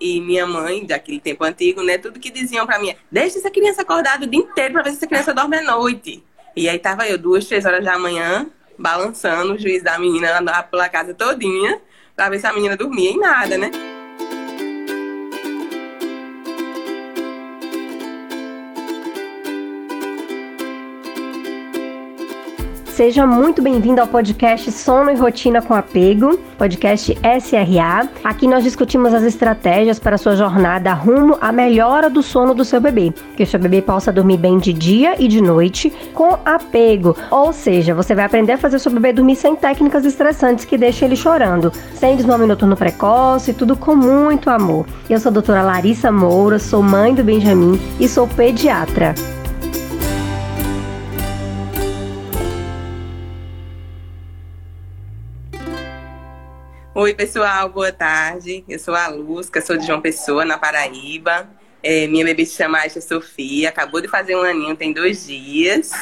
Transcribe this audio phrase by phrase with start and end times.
[0.00, 1.98] e minha mãe, daquele tempo antigo, né?
[1.98, 4.96] Tudo que diziam para mim, deixa essa criança acordada o dia inteiro para ver se
[4.96, 6.22] essa criança dorme à noite.
[6.56, 8.46] E aí tava eu duas, três horas da manhã,
[8.78, 11.80] balançando o juiz da menina lá pela casa todinha,
[12.16, 13.70] para ver se a menina dormia e nada, né?
[22.98, 28.08] Seja muito bem-vindo ao podcast Sono e Rotina com Apego, podcast SRA.
[28.24, 32.80] Aqui nós discutimos as estratégias para sua jornada rumo à melhora do sono do seu
[32.80, 37.16] bebê, que o seu bebê possa dormir bem de dia e de noite com apego.
[37.30, 40.76] Ou seja, você vai aprender a fazer o seu bebê dormir sem técnicas estressantes que
[40.76, 44.84] deixem ele chorando, sem desmame noturno precoce, tudo com muito amor.
[45.08, 49.14] Eu sou a doutora Larissa Moura, sou mãe do Benjamin e sou pediatra.
[57.00, 58.64] Oi, pessoal, boa tarde.
[58.68, 61.48] Eu sou a Lusca, sou de João Pessoa, na Paraíba.
[61.80, 65.92] É, minha bebê se chama Aisha Sofia, acabou de fazer um aninho, tem dois dias.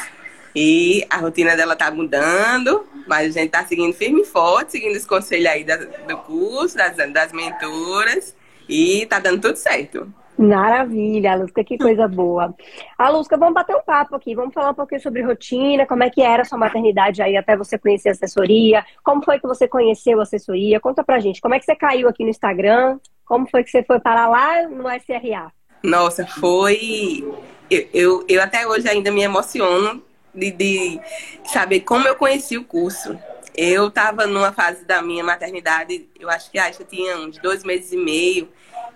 [0.55, 4.95] E a rotina dela tá mudando, mas a gente tá seguindo firme e forte, seguindo
[4.95, 8.35] os conselhos aí da, do curso, das, das mentoras.
[8.67, 10.11] E tá dando tudo certo.
[10.37, 12.53] Maravilha, Lusca, que coisa boa.
[12.97, 16.09] A Lusca, vamos bater um papo aqui, vamos falar um pouquinho sobre rotina, como é
[16.09, 19.67] que era a sua maternidade aí até você conhecer a assessoria, como foi que você
[19.67, 23.49] conheceu a assessoria, conta pra gente, como é que você caiu aqui no Instagram, como
[23.49, 25.51] foi que você foi parar lá no SRA?
[25.83, 27.27] Nossa, foi...
[27.69, 30.01] Eu, eu, eu até hoje ainda me emociono
[30.33, 31.01] de, de
[31.43, 33.17] saber como eu conheci o curso.
[33.57, 37.63] Eu estava numa fase da minha maternidade, eu acho que a Aisha tinha uns dois
[37.63, 38.47] meses e meio,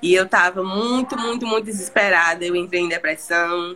[0.04, 2.46] e eu estava muito, muito, muito desesperada.
[2.46, 3.76] Eu entrei em depressão,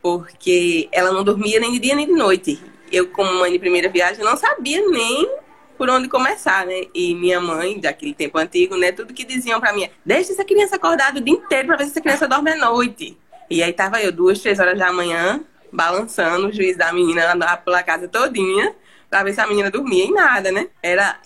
[0.00, 2.58] porque ela não dormia nem de dia nem de noite.
[2.90, 5.30] Eu, como mãe de primeira viagem, não sabia nem
[5.76, 6.84] por onde começar, né?
[6.94, 8.90] E minha mãe, daquele tempo antigo, né?
[8.90, 11.90] Tudo que diziam para mim, deixa essa criança acordada o dia inteiro para ver se
[11.90, 13.18] essa criança dorme à noite.
[13.50, 17.56] E aí tava eu duas, três horas da manhã, balançando o juiz da menina lá
[17.56, 18.74] pela casa todinha,
[19.12, 20.68] para ver se a menina dormia e nada, né?
[20.82, 21.20] Era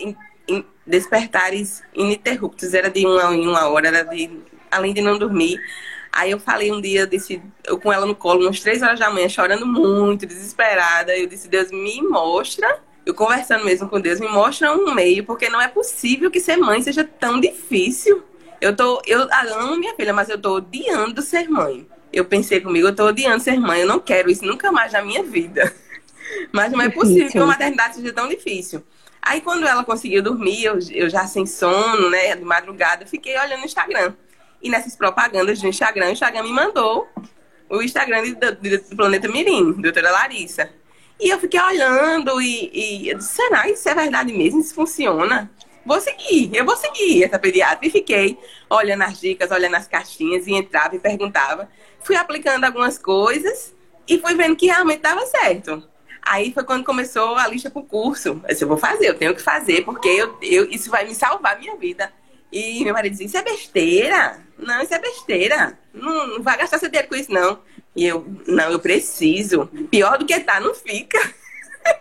[0.85, 4.29] despertares ininterruptos, era de uma em uma hora, era de,
[4.69, 5.61] além de não dormir.
[6.11, 7.09] Aí eu falei um dia,
[7.65, 11.17] eu com ela no colo, umas três horas da manhã, chorando muito, desesperada.
[11.17, 15.49] Eu disse, Deus me mostra, eu conversando mesmo com Deus, me mostra um meio, porque
[15.49, 18.21] não é possível que ser mãe seja tão difícil.
[18.61, 19.29] Eu tô, eu
[19.61, 21.87] amo minha filha, mas eu tô odiando ser mãe.
[22.13, 25.03] Eu pensei comigo, eu tô odiando ser mãe, eu não quero isso nunca mais na
[25.03, 25.73] minha vida.
[26.53, 28.85] Mas não é possível que a maternidade seja tão difícil.
[29.21, 33.63] Aí quando ela conseguiu dormir, eu, eu já sem sono, né, de madrugada, fiquei olhando
[33.63, 34.15] o Instagram.
[34.63, 37.09] E nessas propagandas do Instagram, o Instagram me mandou
[37.69, 40.71] o Instagram do, Planeta Mirim, doutora Larissa.
[41.19, 44.61] E eu fiquei olhando e, e eu disse, será isso é verdade mesmo?
[44.61, 45.51] Isso funciona?
[45.85, 47.87] Vou seguir, eu vou seguir essa pediatra.
[47.87, 48.39] E fiquei
[48.69, 51.69] olhando as dicas, olhando as caixinhas e entrava e perguntava.
[52.03, 53.75] Fui aplicando algumas coisas
[54.07, 55.83] e fui vendo que realmente estava certo.
[56.27, 58.41] Aí foi quando começou a lista pro curso.
[58.43, 61.15] Eu disse, eu vou fazer, eu tenho que fazer, porque eu, eu, isso vai me
[61.15, 62.13] salvar a minha vida.
[62.53, 64.41] E meu marido dizia, isso é besteira.
[64.59, 65.79] Não, isso é besteira.
[65.95, 67.61] Não, não vai gastar seu dinheiro com isso, não.
[67.95, 69.67] E eu, não, eu preciso.
[69.89, 71.19] Pior do que tá, não fica.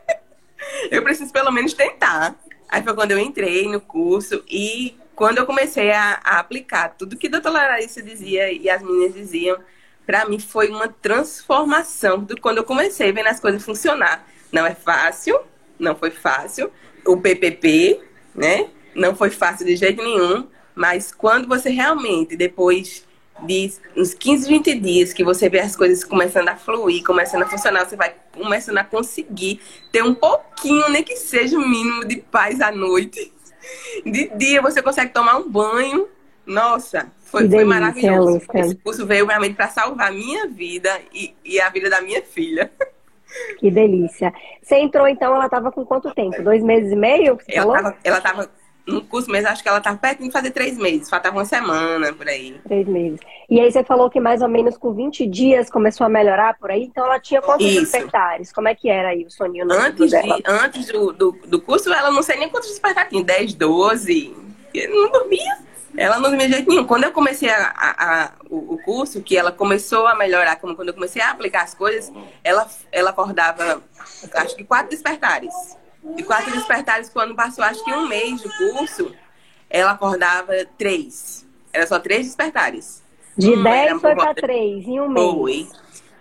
[0.89, 2.35] eu preciso pelo menos tentar.
[2.67, 7.15] Aí foi quando eu entrei no curso e quando eu comecei a, a aplicar tudo
[7.15, 9.59] que a doutora Larissa dizia e as meninas diziam,
[10.05, 14.27] para mim foi uma transformação do quando eu comecei vendo as coisas funcionar.
[14.51, 15.39] Não é fácil,
[15.79, 16.71] não foi fácil.
[17.05, 17.99] O PPP,
[18.33, 18.69] né?
[18.95, 23.05] Não foi fácil de jeito nenhum, mas quando você realmente, depois
[23.43, 27.47] de uns 15, 20 dias que você vê as coisas começando a fluir, começando a
[27.47, 29.59] funcionar, você vai começando a conseguir
[29.91, 33.33] ter um pouquinho, nem que seja o mínimo de paz à noite.
[34.05, 36.07] De dia você consegue tomar um banho.
[36.45, 38.41] Nossa, foi, foi maravilhoso.
[38.53, 42.21] Esse curso veio realmente para salvar a minha vida e, e a vida da minha
[42.21, 42.71] filha.
[43.59, 44.33] Que delícia.
[44.61, 46.41] Você entrou então, ela estava com quanto tempo?
[46.41, 47.37] Dois meses e meio?
[47.47, 48.49] Ela estava
[48.87, 52.13] no curso mesmo, acho que ela estava perto de fazer três meses, faltava uma semana
[52.13, 52.55] por aí.
[52.67, 53.19] Três meses.
[53.49, 56.69] E aí você falou que mais ou menos com 20 dias começou a melhorar por
[56.69, 57.81] aí, então ela tinha quantos Isso.
[57.81, 58.53] despertares?
[58.53, 59.65] Como é que era aí o soninho?
[59.71, 63.55] Antes, de, antes do, do, do, curso, ela não sei nem quantos despertares tinha, 10,
[63.55, 64.35] 12.
[64.89, 65.57] Não dormia.
[65.97, 66.85] Ela não dormia de jeito nenhum.
[66.85, 70.89] Quando eu comecei a, a, a, o, curso, que ela começou a melhorar, como quando
[70.89, 72.11] eu comecei a aplicar as coisas,
[72.43, 73.81] ela, ela acordava,
[74.33, 75.53] acho que quatro despertares.
[76.17, 79.13] E quatro despertares, quando passou acho que um mês do curso,
[79.69, 81.45] ela acordava três.
[81.73, 83.03] Era só três despertares.
[83.37, 85.25] De um dez foi para três, em um mês.
[85.25, 85.67] Foi.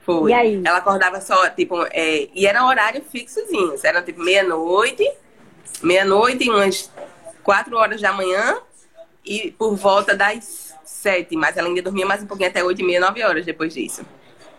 [0.04, 0.30] Foi.
[0.30, 0.62] E aí?
[0.64, 3.74] Ela acordava só, tipo, é, e era horário fixozinho.
[3.82, 5.10] Era tipo meia-noite,
[5.82, 6.90] meia-noite, umas
[7.42, 8.58] quatro horas da manhã,
[9.24, 12.84] e por volta das sete, mas ela ainda dormia mais um pouquinho até oito e
[12.84, 14.04] meia, nove horas depois disso.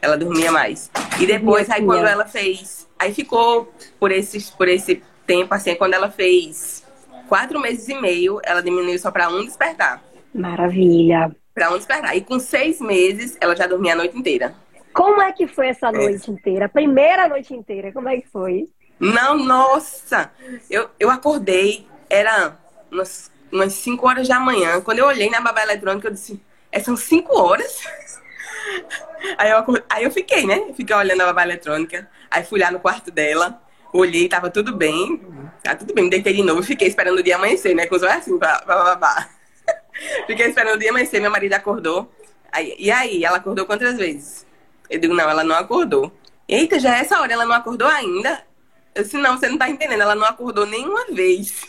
[0.01, 0.91] Ela dormia mais.
[1.19, 2.87] E depois, aí quando ela fez.
[2.97, 6.83] Aí ficou por, esses, por esse tempo, assim, quando ela fez
[7.27, 10.03] quatro meses e meio, ela diminuiu só para um despertar.
[10.33, 11.35] Maravilha.
[11.53, 12.15] Para um despertar.
[12.15, 14.53] E com seis meses, ela já dormia a noite inteira.
[14.93, 15.91] Como é que foi essa é.
[15.91, 16.33] noite é.
[16.33, 16.65] inteira?
[16.65, 18.69] A primeira noite inteira, como é que foi?
[18.99, 20.31] Não, nossa!
[20.69, 22.57] Eu, eu acordei, era
[22.91, 24.81] umas, umas 5 horas da manhã.
[24.81, 27.83] Quando eu olhei na babá eletrônica, eu disse, é, são 5 horas?
[29.37, 30.71] Aí eu, aí eu fiquei, né?
[30.75, 32.07] Fiquei olhando a babá eletrônica.
[32.29, 33.59] Aí fui lá no quarto dela,
[33.91, 35.19] olhei, tava tudo bem.
[35.63, 37.87] Tá tudo bem, me deitei de novo fiquei esperando o dia amanhecer, né?
[37.87, 39.29] Com os olhos assim, pra, pra babá.
[40.27, 42.11] fiquei esperando o dia amanhecer, meu marido acordou.
[42.51, 44.45] Aí, e aí, ela acordou quantas vezes?
[44.89, 46.11] Eu digo, não, ela não acordou.
[46.47, 48.43] Eita, já é essa hora, ela não acordou ainda?
[48.93, 51.63] Eu disse, não, você não tá entendendo, ela não acordou nenhuma vez.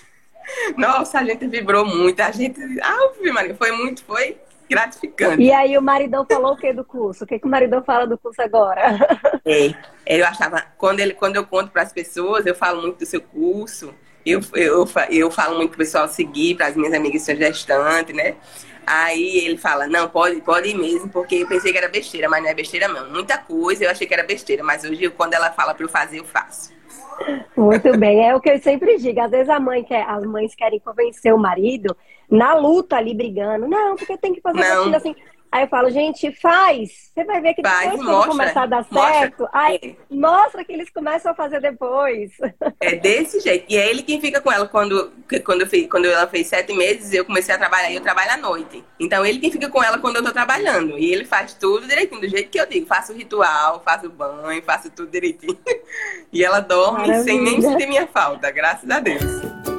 [0.77, 2.61] Nossa, a gente vibrou muito, a gente.
[2.81, 4.37] Ah, Maria, foi muito, foi
[4.69, 5.43] gratificante.
[5.43, 7.25] E aí o maridão falou o que do curso?
[7.25, 8.99] O que, que o maridão fala do curso agora?
[9.49, 13.07] É, eu achava, quando, ele, quando eu conto para as pessoas, eu falo muito do
[13.07, 13.95] seu curso,
[14.25, 18.13] eu, eu, eu falo muito pro pessoal seguir, para as minhas amigas que são gestantes,
[18.15, 18.35] né?
[18.85, 22.51] Aí ele fala, não, pode, pode mesmo, porque eu pensei que era besteira, mas não
[22.51, 23.09] é besteira não.
[23.11, 26.19] Muita coisa eu achei que era besteira, mas hoje quando ela fala para eu fazer,
[26.19, 26.76] eu faço.
[27.57, 29.21] Muito bem, é o que eu sempre digo.
[29.21, 31.97] Às vezes a mãe quer, as mães querem convencer o marido
[32.31, 33.67] na luta ali brigando.
[33.67, 34.63] Não, porque tem que fazer
[34.95, 35.15] assim.
[35.57, 37.11] Aí eu falo, gente, faz.
[37.15, 39.49] Você vai ver que depois faz, quando começar a dar certo, mostra.
[39.59, 42.33] aí mostra que eles começam a fazer depois.
[42.79, 43.65] É desse jeito.
[43.67, 45.11] E é ele quem fica com ela quando,
[45.43, 48.33] quando, eu fiz, quando ela fez sete meses, eu comecei a trabalhar e eu trabalho
[48.33, 48.85] à noite.
[49.01, 50.99] Então ele quem fica com ela quando eu tô trabalhando.
[50.99, 52.85] E ele faz tudo direitinho, do jeito que eu digo.
[52.85, 55.59] Faço o ritual, faço o banho, faço tudo direitinho.
[56.33, 57.25] E ela dorme Maravilha.
[57.25, 59.76] sem nem sentir minha falta, graças a Deus.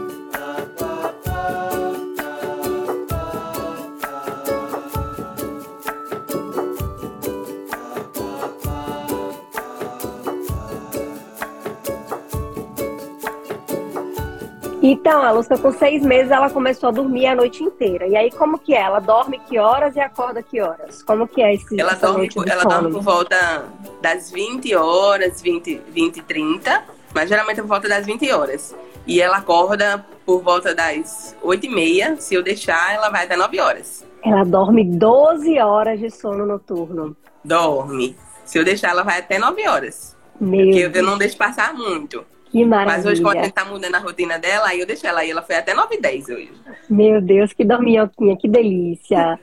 [14.90, 18.08] Então, a Lúcia, com seis meses, ela começou a dormir a noite inteira.
[18.08, 18.80] E aí, como que é?
[18.80, 21.04] Ela dorme que horas e acorda que horas?
[21.04, 23.66] Como que é esse Ela, dorme, ela dorme por volta
[24.02, 28.74] das 20 horas, 20, 20 30, mas geralmente por volta das 20 horas.
[29.06, 32.16] E ela acorda por volta das 8 e meia.
[32.18, 34.06] Se eu deixar, ela vai até 9 horas.
[34.24, 37.14] Ela dorme 12 horas de sono noturno.
[37.44, 38.16] Dorme.
[38.46, 40.16] Se eu deixar, ela vai até 9 horas.
[40.40, 40.96] Meu porque Deus.
[40.96, 42.24] eu não deixo passar muito.
[42.50, 42.98] Que maravilha.
[42.98, 45.32] Mas hoje, quando a gente tá mudando a rotina dela, aí eu deixei ela aí.
[45.32, 46.52] Ela foi até 9 e 10 hoje.
[46.90, 49.40] Meu Deus, que dorminhoquinha, que delícia.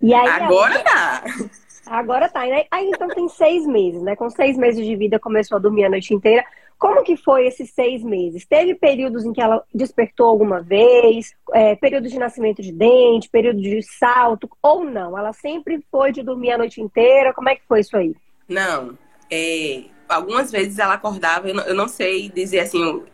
[0.00, 1.24] E aí, Agora tá.
[1.86, 2.40] Agora tá.
[2.70, 4.16] Aí então tem seis meses, né?
[4.16, 6.44] Com seis meses de vida começou a dormir a noite inteira.
[6.78, 8.46] Como que foi esses seis meses?
[8.46, 11.34] Teve períodos em que ela despertou alguma vez?
[11.52, 15.18] É, período de nascimento de dente, período de salto, ou não?
[15.18, 17.34] Ela sempre foi de dormir a noite inteira?
[17.34, 18.14] Como é que foi isso aí?
[18.48, 18.96] Não.
[19.30, 23.06] É, algumas vezes ela acordava, eu não, eu não sei dizer assim o,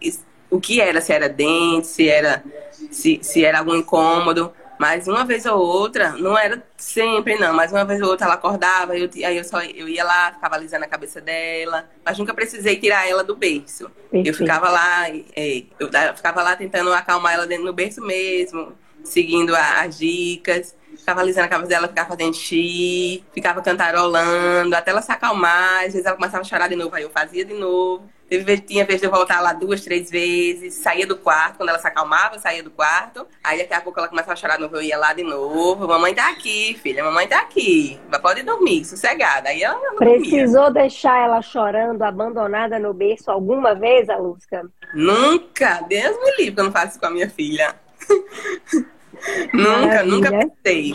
[0.50, 2.42] o que era, se era dente, se era,
[2.90, 4.52] se, se era algum incômodo.
[4.78, 8.34] Mas uma vez ou outra, não era sempre não, mas uma vez ou outra ela
[8.34, 12.34] acordava, eu, aí eu só eu ia lá, ficava alisando a cabeça dela, mas nunca
[12.34, 13.88] precisei tirar ela do berço.
[13.88, 14.26] Perfeito.
[14.26, 19.56] Eu ficava lá, é, eu ficava lá tentando acalmar ela dentro do berço mesmo, seguindo
[19.56, 20.74] as dicas
[21.06, 25.84] ficava alisando a cabeça dela, ficava fazendo xixi, ficava cantarolando, até ela se acalmar.
[25.84, 28.10] Às vezes ela começava a chorar de novo, aí eu fazia de novo.
[28.28, 31.78] Teve, tinha vez de eu voltar lá duas, três vezes, saía do quarto, quando ela
[31.78, 33.24] se acalmava, saía do quarto.
[33.44, 35.86] Aí daqui a pouco ela começava a chorar de novo, eu ia lá de novo.
[35.86, 38.00] Mamãe tá aqui, filha, mamãe tá aqui.
[38.20, 39.50] Pode dormir, sossegada.
[39.50, 40.82] Aí ela Precisou dormia.
[40.82, 44.68] deixar ela chorando, abandonada no berço alguma vez, Alusca?
[44.92, 47.76] Nunca, Deus me livre que eu não faço isso com a minha filha.
[49.52, 50.94] nunca, nunca pensei.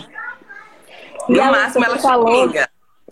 [1.29, 2.49] E no máximo ela falou,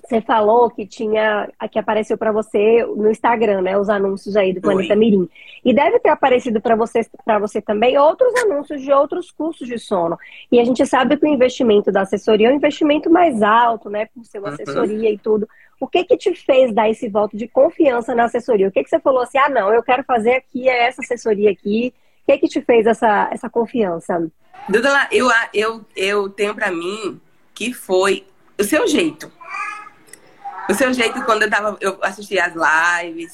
[0.03, 4.61] Você falou que tinha, que apareceu para você no Instagram, né, os anúncios aí do
[4.61, 4.99] Planeta Oi.
[4.99, 5.29] Mirim.
[5.63, 9.77] E deve ter aparecido para você, para você também outros anúncios de outros cursos de
[9.77, 10.17] sono.
[10.51, 14.07] E a gente sabe que o investimento da assessoria é um investimento mais alto, né,
[14.13, 14.53] por ser uma uhum.
[14.53, 15.47] assessoria e tudo.
[15.79, 18.67] O que que te fez dar esse voto de confiança na assessoria?
[18.67, 21.51] O que que você falou assim: "Ah, não, eu quero fazer aqui é essa assessoria
[21.51, 21.93] aqui".
[22.23, 24.29] O que que te fez essa essa confiança?
[24.67, 27.19] Duda, eu, eu, eu tenho para mim
[27.53, 28.25] que foi
[28.59, 29.31] o seu jeito.
[30.69, 33.33] O seu jeito quando eu, tava, eu assisti as lives,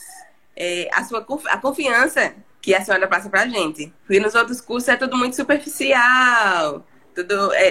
[0.56, 3.94] é, a sua a confiança que a senhora passa pra gente.
[4.06, 7.68] Porque nos outros cursos é tudo muito superficial, tudo é,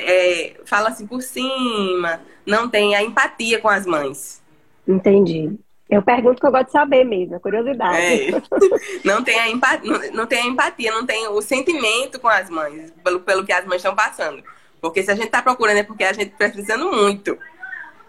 [0.50, 4.42] é, fala assim por cima, não tem a empatia com as mães.
[4.86, 5.58] Entendi.
[5.88, 7.98] Eu pergunto que eu gosto de saber mesmo, a curiosidade.
[7.98, 8.42] É.
[9.04, 12.48] Não, tem a empatia, não, não tem a empatia, não tem o sentimento com as
[12.48, 14.42] mães, pelo, pelo que as mães estão passando.
[14.80, 17.38] Porque se a gente tá procurando é porque a gente tá precisando muito.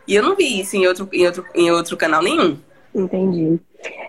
[0.07, 2.57] E eu não vi isso em outro, em outro, em outro canal nenhum.
[2.93, 3.59] Entendi.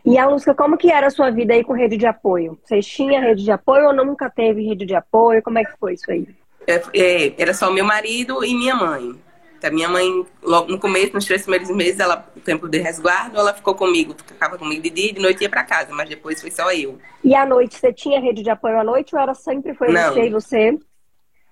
[0.04, 2.58] E a Lúcia, como que era a sua vida aí com rede de apoio?
[2.64, 5.42] Vocês tinham rede de apoio ou nunca teve rede de apoio?
[5.42, 6.26] Como é que foi isso aí?
[6.66, 9.14] É, é, era só meu marido e minha mãe.
[9.62, 13.38] A minha mãe, logo no começo, nos três primeiros meses, ela, o tempo de resguardo,
[13.38, 16.40] ela ficou comigo, ficava comigo de dia e de noite ia para casa, mas depois
[16.40, 16.98] foi só eu.
[17.24, 20.12] E à noite, você tinha rede de apoio à noite ou era sempre foi Não.
[20.12, 20.78] você e você?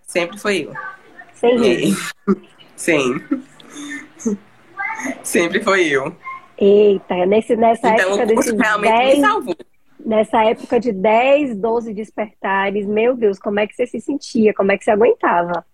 [0.02, 0.72] Sempre foi eu.
[1.32, 1.96] Sem rede?
[2.76, 3.20] Sim.
[5.22, 6.14] Sempre foi eu.
[6.56, 9.56] Eita, nesse, nessa então, época desses realmente 10, me salvou.
[10.04, 14.54] Nessa época de 10, 12 despertares, meu Deus, como é que você se sentia?
[14.54, 15.64] Como é que você aguentava?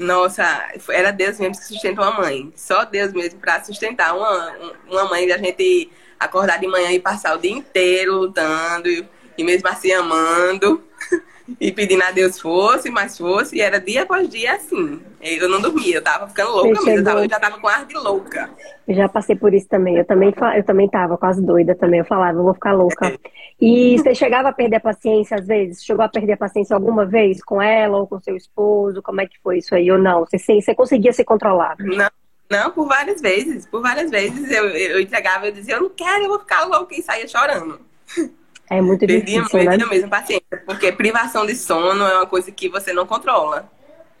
[0.00, 2.50] Nossa, era Deus mesmo que sustenta uma mãe.
[2.56, 4.56] Só Deus mesmo para sustentar uma,
[4.88, 8.88] uma mãe da gente acordar de manhã e passar o dia inteiro lutando
[9.36, 10.82] e mesmo assim amando
[11.60, 15.00] e pedindo a Deus fosse, mais fosse, e era dia após dia assim.
[15.20, 17.86] Eu não dormia, eu tava ficando louca mesmo, eu, tava, eu, já tava com ar
[17.86, 18.50] de louca.
[18.86, 22.06] Eu já passei por isso também, eu também, eu também tava quase doida também, eu
[22.06, 23.18] falava, eu vou ficar louca.
[23.60, 25.84] E você chegava a perder a paciência às vezes?
[25.84, 29.02] Chegou a perder a paciência alguma vez com ela ou com seu esposo?
[29.02, 29.90] Como é que foi isso aí?
[29.90, 30.24] Ou não?
[30.24, 31.76] Você, você conseguia se controlar?
[31.78, 32.08] Não.
[32.50, 33.64] Não, por várias vezes.
[33.64, 36.94] Por várias vezes eu, eu entregava, eu dizia, eu não quero, eu vou ficar louca
[36.96, 37.80] e saía chorando.
[38.70, 39.86] É muito difícil, Perdia né?
[39.86, 43.68] mesmo paciência, porque privação de sono é uma coisa que você não controla.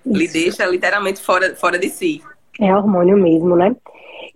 [0.04, 0.18] Isso.
[0.18, 2.20] Lhe deixa literalmente fora, fora de si.
[2.60, 3.76] É hormônio mesmo, né?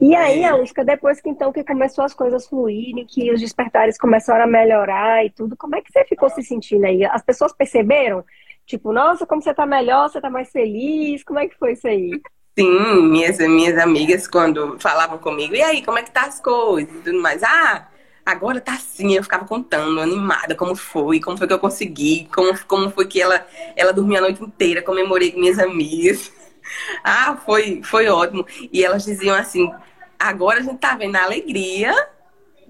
[0.01, 0.49] E aí, é.
[0.49, 5.25] Alusca, depois que então que começou as coisas fluírem, que os despertares começaram a melhorar
[5.25, 7.05] e tudo, como é que você ficou se sentindo aí?
[7.05, 8.25] As pessoas perceberam?
[8.67, 11.89] Tipo, nossa, como você tá melhor, você tá mais feliz, como é que foi isso
[11.89, 12.21] aí?
[12.57, 16.95] Sim, minhas, minhas amigas quando falavam comigo, e aí, como é que tá as coisas
[16.95, 17.43] e tudo mais?
[17.43, 17.89] Ah,
[18.25, 22.59] agora tá assim, eu ficava contando, animada, como foi, como foi que eu consegui, como,
[22.67, 26.33] como foi que ela, ela dormia a noite inteira, comemorei com minhas amigas.
[27.05, 28.47] Ah, foi, foi ótimo.
[28.73, 29.71] E elas diziam assim,
[30.19, 31.95] agora a gente tá vendo a alegria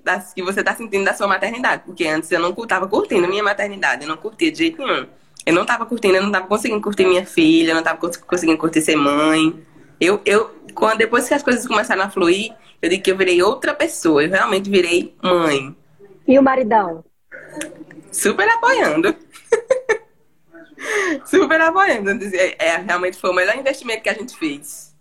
[0.02, 3.42] das, que você tá sentindo da sua maternidade, porque antes eu não tava curtindo minha
[3.42, 5.06] maternidade, eu não curtia de jeito nenhum.
[5.46, 8.58] Eu não tava curtindo, eu não tava conseguindo curtir minha filha, eu não tava conseguindo
[8.58, 9.64] curtir ser mãe.
[10.00, 12.52] Eu, eu quando, depois que as coisas começaram a fluir,
[12.84, 14.22] eu digo que eu virei outra pessoa.
[14.22, 15.74] Eu realmente virei mãe.
[16.28, 17.02] E o maridão?
[18.12, 19.14] Super apoiando.
[21.24, 22.10] Super apoiando.
[22.58, 24.94] É, realmente foi o melhor investimento que a gente fez.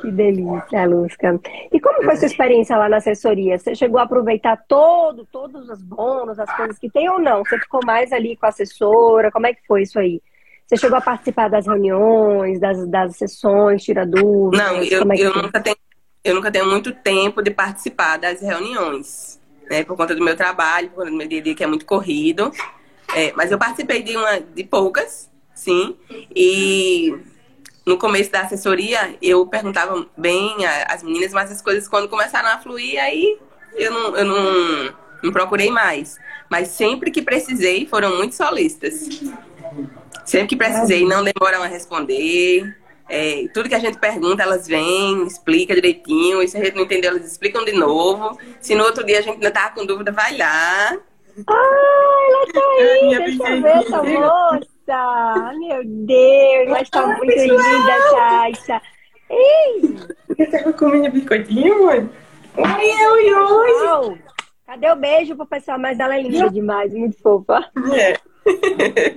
[0.00, 1.40] Que delícia, Lusca.
[1.72, 3.58] E como foi sua experiência lá na assessoria?
[3.58, 7.44] Você chegou a aproveitar todo, todos os bônus, as coisas que tem ou não?
[7.44, 9.32] Você ficou mais ali com a assessora?
[9.32, 10.20] Como é que foi isso aí?
[10.66, 14.66] Você chegou a participar das reuniões, das, das sessões, tirar dúvidas?
[14.66, 15.76] Não, eu, é eu nunca tenho
[16.26, 19.40] eu nunca tenho muito tempo de participar das reuniões,
[19.70, 19.84] né?
[19.84, 21.86] Por conta do meu trabalho, por conta do meu dia a dia que é muito
[21.86, 22.50] corrido.
[23.14, 25.96] É, mas eu participei de uma de poucas, sim.
[26.34, 27.16] E
[27.86, 32.58] no começo da assessoria eu perguntava bem às meninas, mas as coisas quando começaram a
[32.58, 33.38] fluir, aí
[33.76, 36.18] eu não, eu não, não procurei mais.
[36.50, 39.08] Mas sempre que precisei, foram muito solistas.
[40.24, 42.76] Sempre que precisei, não demoram a responder.
[43.08, 46.42] É, tudo que a gente pergunta, elas vêm, explica direitinho.
[46.42, 48.38] E se a gente não entendeu, elas explicam de novo.
[48.60, 50.96] Se no outro dia a gente ainda tá com dúvida, vai lá.
[51.46, 55.52] Ah, ela tá aí, deixa eu ver essa moça.
[55.58, 58.82] Meu Deus, ela está muito linda, Thaisa.
[59.28, 59.96] Ei!
[60.28, 62.10] Você tá comendo biscoitinho, mãe?
[62.56, 64.18] Oi, oi, oi!
[64.66, 65.78] Cadê o beijo pro pessoal?
[65.78, 67.70] Mas ela é linda demais, muito fofa.
[67.94, 68.14] É.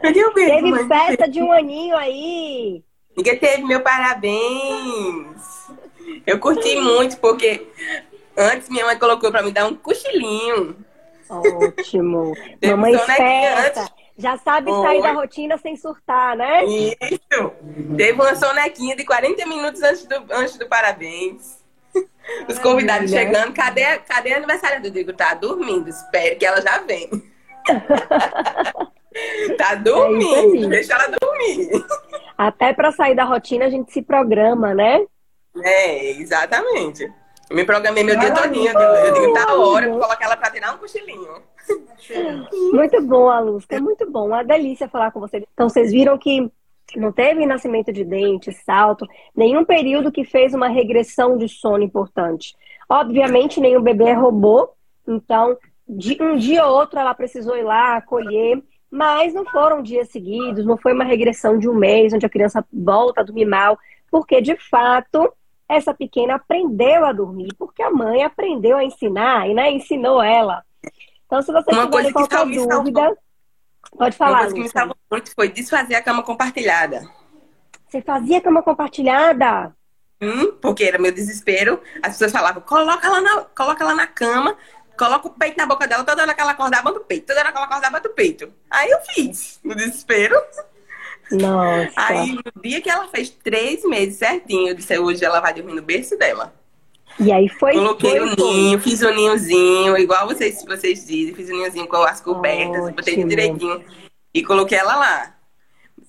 [0.00, 0.88] Cadê o beijo, Teve mãe?
[0.88, 2.82] festa de um aninho aí.
[3.20, 5.68] Ninguém teve meu parabéns.
[6.26, 7.66] Eu curti muito, porque
[8.34, 10.74] antes minha mãe colocou pra me dar um cochilinho.
[11.28, 12.34] Ótimo.
[12.64, 13.82] Mamãe esperta.
[13.82, 13.92] Antes...
[14.16, 14.82] Já sabe Oi.
[14.82, 16.64] sair da rotina sem surtar, né?
[16.64, 17.52] Isso.
[17.94, 21.58] Teve uma sonequinha de 40 minutos antes do, antes do parabéns.
[22.48, 24.80] Os convidados chegando, cadê, cadê a aniversária?
[24.82, 27.10] Eu digo, tá dormindo, espere que ela já vem.
[29.58, 31.19] tá dormindo, é deixa ela dormir.
[32.36, 35.04] Até para sair da rotina a gente se programa, né?
[35.62, 37.12] É, exatamente.
[37.48, 38.72] Eu me programei meu dia todinho.
[38.72, 41.42] Eu digo, tá hora, vou colocar ela pra tirar um cochilinho.
[42.72, 43.76] Muito bom, Alusca.
[43.76, 44.28] É muito bom.
[44.28, 45.44] Uma delícia falar com você.
[45.52, 46.50] Então, vocês viram que
[46.96, 52.54] não teve nascimento de dente, salto, nenhum período que fez uma regressão de sono importante.
[52.88, 54.70] Obviamente, nenhum bebê é robô,
[55.06, 55.56] então,
[55.88, 60.66] de um dia ou outro ela precisou ir lá acolher mas não foram dias seguidos,
[60.66, 63.78] não foi uma regressão de um mês onde a criança volta a dormir mal,
[64.10, 65.32] porque de fato
[65.68, 70.64] essa pequena aprendeu a dormir, porque a mãe aprendeu a ensinar e né, ensinou ela.
[71.24, 73.16] Então, se você uma tiver qualquer dúvida,
[73.96, 74.30] pode falar.
[74.30, 77.08] Uma coisa que me salvou muito foi desfazer a cama compartilhada.
[77.86, 79.72] Você fazia cama compartilhada?
[80.20, 81.80] Hum, porque era meu desespero.
[82.02, 84.56] As pessoas falavam, coloca ela na, coloca ela na cama,
[85.00, 87.28] coloca o peito na boca dela, toda hora que ela acordar, bota o peito.
[87.28, 88.52] Toda hora que ela acordar, bota o peito.
[88.70, 90.36] Aí eu fiz, no desespero.
[91.32, 91.92] Nossa.
[91.96, 95.72] Aí, no dia que ela fez três meses certinho, eu disse, hoje ela vai dormir
[95.72, 96.52] no berço dela.
[97.18, 97.72] E aí foi.
[97.72, 101.96] Coloquei foi, o ninho, fiz o ninhozinho, igual vocês, vocês dizem, fiz o ninhozinho com
[101.96, 102.96] as cobertas, Ótimo.
[102.96, 103.82] botei direitinho
[104.34, 105.34] e coloquei ela lá.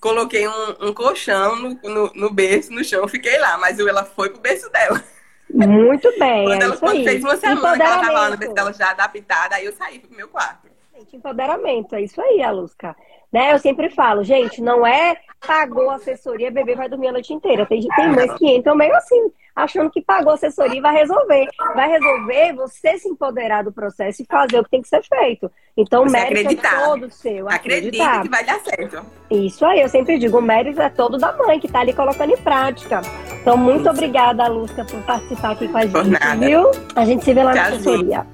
[0.00, 4.28] Coloquei um, um colchão no, no, no berço, no chão, fiquei lá, mas ela foi
[4.28, 5.02] pro berço dela.
[5.52, 6.44] Muito bem.
[6.44, 8.90] Quando é ela isso quando fez uma semana que ela tava lá no dela já
[8.90, 10.68] adaptada, aí eu saí pro meu quarto.
[10.94, 12.96] Gente, empoderamento, é isso aí, Alusca.
[13.32, 13.52] Né?
[13.52, 15.16] Eu sempre falo, gente, não é
[15.46, 17.66] pagou assessoria, bebê vai dormir a noite inteira.
[17.66, 21.46] Tem, tem mães que entram meio assim, achando que pagou assessoria e vai resolver.
[21.74, 25.50] Vai resolver você se empoderar do processo e fazer o que tem que ser feito.
[25.76, 26.80] Então, o Você mérito acreditar.
[26.82, 27.48] é todo seu.
[27.48, 28.22] Acredita acreditar.
[28.22, 29.06] que vai dar certo.
[29.30, 32.32] Isso aí, eu sempre digo, o mérito é todo da mãe que tá ali colocando
[32.32, 33.00] em prática.
[33.40, 36.46] Então, muito obrigada, Lúcia, por participar aqui com a gente, nada.
[36.46, 36.70] viu?
[36.94, 37.80] A gente se vê lá na Tchauzinho.
[38.18, 38.26] assessoria.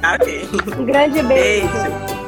[0.00, 0.18] Tá.
[0.78, 1.68] Um grande beijo.
[1.68, 2.23] Beijo.